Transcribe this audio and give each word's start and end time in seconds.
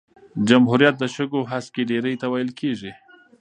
جمهوریت 0.49 0.95
د 0.99 1.03
شګو 1.15 1.41
هسکی 1.51 1.83
ډېرۍ 1.89 2.15
ته 2.21 2.27
ویل 2.31 2.51
کیږي. 2.59 2.91